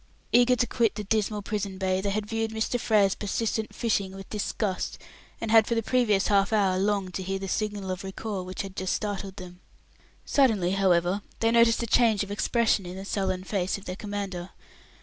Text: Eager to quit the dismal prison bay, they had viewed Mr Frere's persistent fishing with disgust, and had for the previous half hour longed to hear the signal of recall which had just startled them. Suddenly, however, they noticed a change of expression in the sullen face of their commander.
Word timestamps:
Eager 0.33 0.55
to 0.55 0.65
quit 0.65 0.95
the 0.95 1.03
dismal 1.03 1.43
prison 1.43 1.77
bay, 1.77 2.01
they 2.01 2.09
had 2.09 2.25
viewed 2.25 2.49
Mr 2.49 2.79
Frere's 2.79 3.13
persistent 3.13 3.75
fishing 3.75 4.15
with 4.15 4.27
disgust, 4.31 4.97
and 5.39 5.51
had 5.51 5.67
for 5.67 5.75
the 5.75 5.83
previous 5.83 6.25
half 6.25 6.51
hour 6.51 6.79
longed 6.79 7.13
to 7.13 7.21
hear 7.21 7.37
the 7.37 7.47
signal 7.47 7.91
of 7.91 8.03
recall 8.03 8.43
which 8.43 8.63
had 8.63 8.75
just 8.75 8.93
startled 8.95 9.35
them. 9.35 9.59
Suddenly, 10.25 10.71
however, 10.71 11.21
they 11.39 11.51
noticed 11.51 11.83
a 11.83 11.85
change 11.85 12.23
of 12.23 12.31
expression 12.31 12.87
in 12.87 12.95
the 12.95 13.05
sullen 13.05 13.43
face 13.43 13.77
of 13.77 13.85
their 13.85 13.95
commander. 13.95 14.49